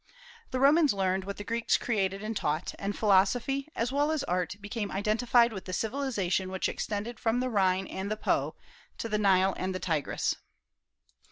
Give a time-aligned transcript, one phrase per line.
[0.49, 4.55] The Romans learned what the Greeks created and taught; and philosophy, as well as art,
[4.59, 8.55] became identified with the civilization which extended from the Rhine and the Po
[8.97, 10.37] to the Nile and the Tigris.